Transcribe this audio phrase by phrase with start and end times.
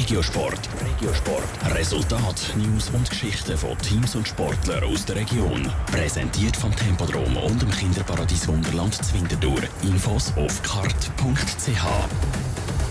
[0.00, 0.58] Regiosport.
[0.82, 1.76] Regiosport.
[1.76, 5.70] Resultat, News und Geschichten von Teams und Sportlern aus der Region.
[5.92, 9.60] Präsentiert vom Tempodrom und dem Kinderparadies Wunderland Zwintertour.
[9.82, 11.84] Infos auf kart.ch.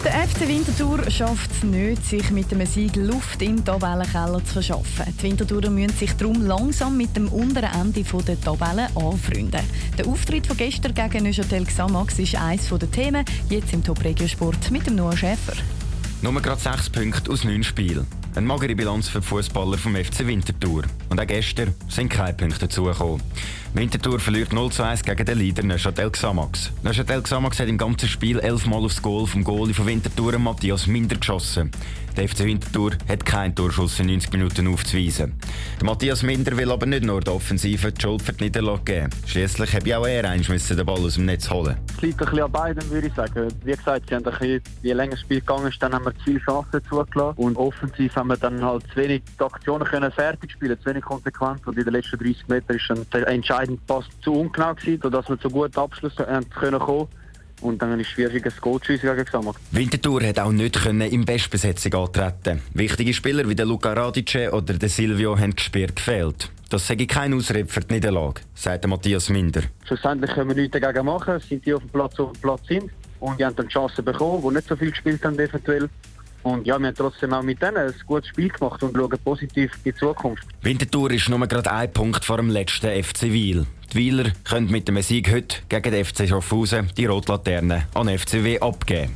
[0.06, 5.06] Der FC Winterthur schafft es nicht, sich mit einem Sieg Luft im Tabellenkeller zu verschaffen.
[5.20, 9.62] Die Winterthurer müssen sich darum langsam mit dem unteren Ende der Tabelle anfreunden.
[9.98, 14.86] Der Auftritt von gestern gegen Neuchâtel Xamax ist eines der Themen, jetzt im Top-Regiosport mit
[14.86, 15.54] dem Noah Schäfer.
[16.22, 18.06] Nur gerade sechs Punkte aus neun Spielen.
[18.36, 20.84] Eine magere Bilanz für die Fußballer vom FC Winterthur.
[21.10, 23.22] Und auch gestern sind keine Punkte dazugekommen.
[23.74, 26.72] Winterthur verliert 0 zu 1 gegen den Leader Neuchâtel Xamax.
[26.84, 31.16] Neuchâtel Xamax hat im ganzen Spiel elfmal aufs Goal vom Goalie von Winterthur Matthias Minder
[31.16, 31.72] geschossen.
[32.18, 35.34] Der FC Winterthur hat keinen Torschuss in 90 Minuten aufzuweisen.
[35.80, 39.10] Der Matthias Minder will aber nicht nur der Offensive die Schuld für die Niederlage geben.
[39.26, 41.78] Schliesslich habe auch er eins den Ball aus dem Netz holen.
[42.00, 43.54] Es liegt ein bisschen an beiden, würde ich sagen.
[43.66, 46.16] Wie gesagt, sie haben ein bisschen, je länger das Spiel gegangen ist, dann haben wir
[46.16, 47.34] zu viele Chancen zugelassen.
[47.36, 51.68] Und offensiv haben wir dann halt zu wenig Aktionen können fertig spielen, zu wenig konsequent.
[51.68, 55.28] Und in den letzten 30 Metern ist dann der entscheidende Pass zu ungenau gewesen, sodass
[55.28, 57.10] wir zu guten Abschluss haben können kommen.
[57.60, 58.06] Und dann ein
[58.62, 59.26] Goal zu gegen.
[59.72, 62.62] Winterthur hat auch nicht können in Bestbesetzung antreten.
[62.74, 66.50] Wichtige Spieler wie der Luca Radice oder der Silvio haben gespielt gefehlt.
[66.70, 69.64] Das sage ich kein Ausrede für die Niederlage, sagt Matthias Minder.
[69.86, 72.92] Schlussendlich können wir nichts dagegen machen, sind die auf dem Platz, auf dem Platz sind.
[73.20, 75.90] Und die haben dann Chancen bekommen, die nicht so viel gespielt haben eventuell.
[76.44, 79.72] Und ja, wir haben trotzdem auch mit denen ein gutes Spiel gemacht und schauen positiv
[79.84, 80.44] in die Zukunft.
[80.62, 83.66] Winterthur ist nur gerade ein Punkt vor dem letzten FC Wiel.
[83.92, 88.60] Die Wieler können mit dem Sieg heute gegen den FC Schaffhausen die Rotlaterne an FCW
[88.60, 89.16] abgeben.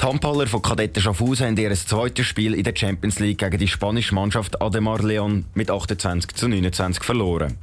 [0.00, 3.66] Die Handballer von Kadetten Schaffhausen haben ihr zweites Spiel in der Champions League gegen die
[3.66, 7.58] spanische Mannschaft Ademar Leon mit 28 zu 29 verloren.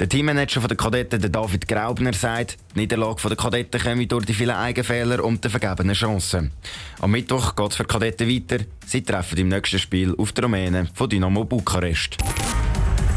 [0.00, 4.56] Der Teammanager der Kadetten, David Graubner, sagt, die Niederlage der Kadetten komme durch die vielen
[4.56, 6.52] Eigenfehler und die vergebenen Chancen.
[7.00, 8.64] Am Mittwoch geht es für die Kadetten weiter.
[8.86, 12.16] Sie treffen im nächsten Spiel auf die Rumänen von Dynamo Bukarest.